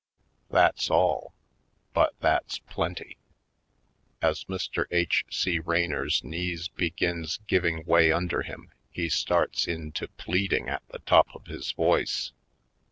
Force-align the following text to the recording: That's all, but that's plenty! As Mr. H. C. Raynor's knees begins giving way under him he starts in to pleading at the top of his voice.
That's 0.49 0.89
all, 0.89 1.31
but 1.93 2.15
that's 2.21 2.57
plenty! 2.57 3.17
As 4.19 4.45
Mr. 4.45 4.85
H. 4.89 5.25
C. 5.29 5.59
Raynor's 5.59 6.23
knees 6.23 6.69
begins 6.69 7.37
giving 7.45 7.85
way 7.85 8.11
under 8.11 8.41
him 8.41 8.71
he 8.89 9.09
starts 9.09 9.67
in 9.67 9.91
to 9.91 10.07
pleading 10.07 10.69
at 10.69 10.81
the 10.89 10.97
top 11.05 11.27
of 11.35 11.45
his 11.45 11.73
voice. 11.73 12.31